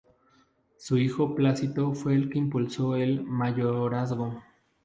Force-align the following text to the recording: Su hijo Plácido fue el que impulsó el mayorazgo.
Su 0.77 0.97
hijo 0.97 1.35
Plácido 1.35 1.93
fue 1.93 2.15
el 2.15 2.31
que 2.31 2.39
impulsó 2.39 2.95
el 2.95 3.21
mayorazgo. 3.23 4.41